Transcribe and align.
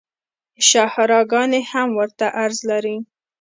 شاهراه 0.69 1.23
ګانې 1.31 1.61
هم 1.71 1.89
ورته 1.99 2.25
عرض 2.39 2.59
لري 2.69 2.97